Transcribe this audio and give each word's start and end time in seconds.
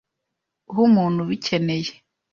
Uhe 0.69 0.81
umuntu 0.89 1.17
ubikeneye. 1.21 1.91